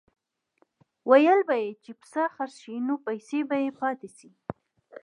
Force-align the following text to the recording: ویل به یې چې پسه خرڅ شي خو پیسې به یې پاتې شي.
ویل 1.09 1.39
به 1.47 1.55
یې 1.63 1.69
چې 1.83 1.91
پسه 1.99 2.23
خرڅ 2.35 2.55
شي 2.63 2.75
خو 2.87 2.95
پیسې 3.07 3.39
به 3.49 3.55
یې 3.63 3.69
پاتې 3.79 4.07
شي. 4.17 4.29